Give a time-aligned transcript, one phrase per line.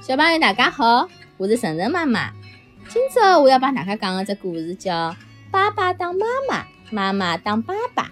[0.00, 2.30] 小朋友大家好，我是晨晨妈妈。
[2.88, 5.10] 今朝我要帮大家讲个只故事，叫
[5.50, 8.04] 《爸爸当妈妈，妈妈当爸爸》。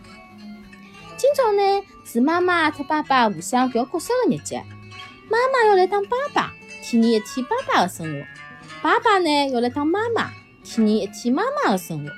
[1.17, 4.63] 今朝呢是妈妈和爸爸互相调角色的日节，
[5.31, 6.53] 妈妈要来当爸爸，
[6.83, 8.27] 体验一天爸爸的生活；
[8.83, 10.31] 爸爸呢要来当妈妈，
[10.63, 12.11] 体验一天妈妈的生活。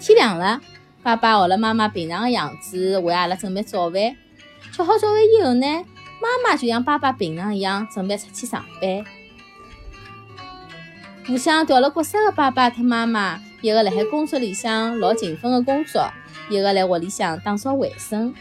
[0.00, 0.60] 天亮了，
[1.02, 4.16] 爸爸学了妈妈平常的样子，为阿拉准备早饭。
[4.72, 5.84] 吃好早饭以后呢，
[6.22, 9.04] 妈妈就像爸爸平常一样，准备出去上班。
[11.26, 16.08] 互相调了角色的爸爸和妈妈，一个辣海工作里向老勤奋的工作，
[16.48, 18.32] 一个辣屋里向打扫卫生。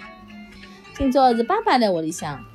[0.95, 2.45] 今朝是爸爸辣屋里向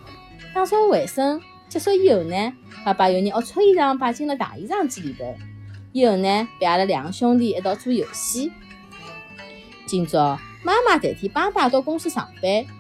[0.55, 2.53] 打扫卫生，结束以后呢，
[2.85, 5.35] 爸爸又拿龌龊衣裳摆进了大衣裳机里头，
[5.91, 8.53] 以后呢，陪阿拉两个兄弟一道做游戏。
[9.87, 12.76] 今朝妈妈代替爸爸到公司上班。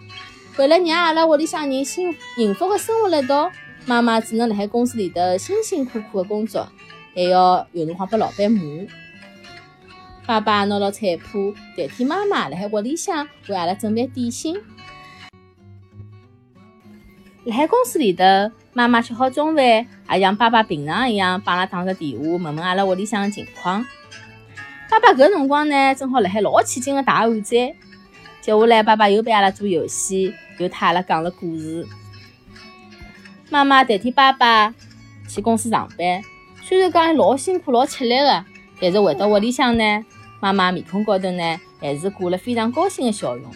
[0.59, 3.51] 为了让阿拉屋里向人幸幸福的生活辣一道，
[3.84, 6.66] 妈妈只能辣海公司里头辛辛苦苦的工作，
[7.15, 8.60] 还要有辰光被老板骂。
[10.26, 14.57] 爸爸拿了菜谱，代替妈妈辣海屋里向为阿拉准备点心。
[17.45, 18.24] 辣海公司里头，
[18.73, 19.63] 妈妈吃好中饭，
[20.10, 23.85] 也像爸爸平常一样帮阿拉打个电话，问问阿拉屋里向的情况。
[24.88, 27.59] 爸爸搿辰光呢，正好辣海老起劲的打寒战。
[28.41, 30.35] 接下来，爸爸又陪阿拉做游戏。
[30.59, 31.87] 又替阿拉讲了故事。
[33.49, 34.74] 妈妈代替爸爸
[35.29, 36.23] 去公司上班，
[36.63, 38.45] 虽然讲老辛苦、老吃力的，
[38.80, 40.04] 但是回到屋里向呢，
[40.40, 43.51] 妈妈面孔高头呢还是挂了非常高兴的笑容。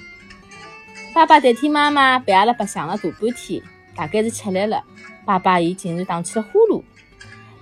[1.12, 3.62] 爸爸代替妈妈陪阿拉白相了大半天，
[3.96, 4.84] 大概是吃力了，
[5.24, 6.82] 爸爸伊竟然打起了呼噜。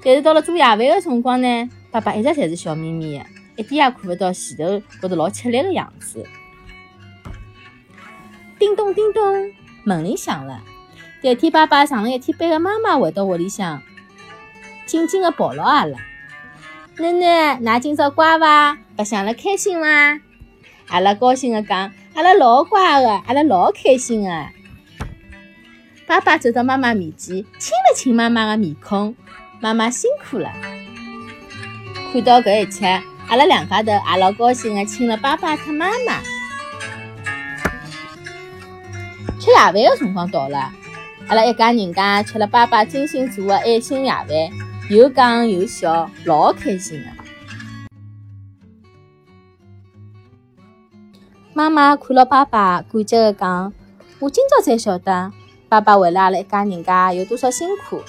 [0.05, 3.25] 但是到了做夜饭的辰光呢，爸爸一直侪是笑眯眯的，
[3.57, 6.25] 一点也看不到前头觉得老吃力的样子。
[8.59, 9.53] 叮咚叮咚，
[9.85, 10.63] 门铃响了。
[11.23, 13.83] 代替爸爸上了一天班的妈妈回到屋里向，
[14.87, 15.99] 紧紧地抱牢阿拉。
[16.97, 18.77] 囡囡，㑚今朝乖伐？
[18.97, 20.21] 白相了开心伐？
[20.89, 24.47] 阿拉高兴地讲：“阿拉老乖的，阿拉老开心的。”
[26.07, 29.15] 爸爸走到妈妈面前，亲了亲妈妈的面孔。
[29.61, 30.51] 妈妈辛苦了。
[32.13, 36.21] 看到搿一切，阿拉两家头也老高兴地亲了爸爸和妈妈。
[39.59, 40.71] 夜饭的辰光到了，
[41.27, 44.29] 阿拉一家人家吃了爸爸精心做的爱心夜饭，
[44.89, 47.07] 又讲又笑，老开心的。
[51.53, 53.73] 妈妈看了爸爸，感激的讲
[54.21, 55.33] ：“我今朝才晓得，
[55.69, 58.01] 爸爸为了阿拉一家人家有多少辛苦。”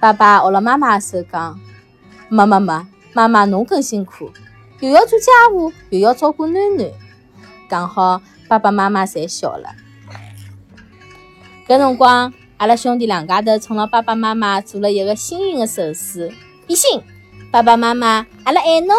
[0.00, 1.60] 爸爸握了妈妈的手讲
[2.28, 4.32] ：“没没没，妈妈侬更辛苦，
[4.80, 6.90] 又要做家务，又要照顾囡囡。”
[7.70, 9.70] 刚好爸爸妈妈侪笑了。
[11.70, 16.28] 搿辰光，阿拉兄弟两家头冲了爸爸妈妈做了一个幸运的手势，
[16.66, 17.00] 比心。
[17.52, 18.96] 爸爸妈妈，阿拉爱侬。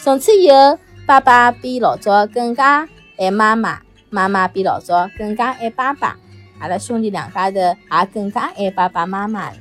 [0.00, 3.78] 从此以后，爸爸比老早更加爱妈妈，
[4.10, 6.16] 妈妈比老早更加爱爸爸。
[6.58, 7.76] 阿拉兄弟两家头也
[8.12, 9.56] 更加爱爸爸妈妈了。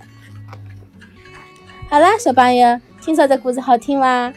[1.91, 4.33] 好了，小朋友，今朝这故事好听伐？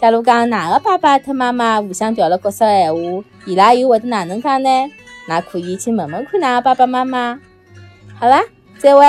[0.00, 4.68] 假如讲哪个爸爸和妈妈互相调了角色的闲话，伊拉又会得哪能讲呢？
[5.26, 7.38] 那可以去问问看，呢爸爸妈妈。
[8.18, 8.40] 好啦，
[8.78, 9.02] 再会。